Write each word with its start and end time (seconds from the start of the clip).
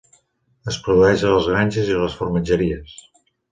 Es 0.73 0.79
produeix 0.87 1.27
a 1.29 1.35
les 1.35 1.51
granges 1.53 1.93
i 1.93 1.97
a 1.99 2.01
les 2.07 2.19
formatgeries. 2.23 2.99